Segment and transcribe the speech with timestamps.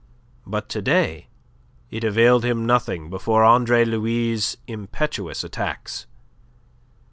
[0.47, 1.27] But to day
[1.91, 6.07] it availed him nothing before Andre Louis' impetuous attacks.